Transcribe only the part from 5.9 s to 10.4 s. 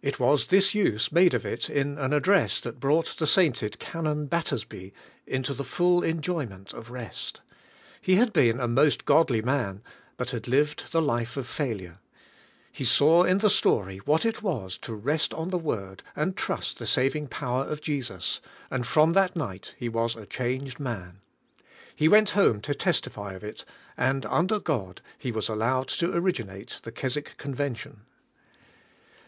enjoyment of rest. He had been a most godly man, but